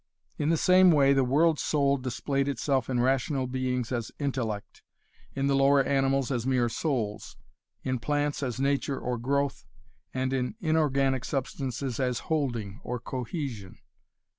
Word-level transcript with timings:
In 0.39 0.49
the 0.49 0.57
same 0.57 0.89
way 0.91 1.13
the 1.13 1.23
world 1.23 1.59
soul 1.59 1.95
displayed 1.97 2.47
itself 2.47 2.89
in 2.89 3.01
rational 3.01 3.45
beings 3.45 3.91
as 3.91 4.11
intellect, 4.17 4.81
in 5.35 5.45
the 5.45 5.53
lower 5.55 5.83
animals 5.83 6.31
as 6.31 6.47
mere 6.47 6.69
souls, 6.69 7.37
in 7.83 7.99
plants 7.99 8.41
as 8.41 8.59
nature 8.59 8.99
or 8.99 9.19
growth, 9.19 9.63
and 10.11 10.33
in 10.33 10.55
inorganic 10.59 11.23
substances 11.23 11.99
as 11.99 12.17
'holding' 12.31 12.79
or 12.83 12.99
cohesion. 12.99 13.77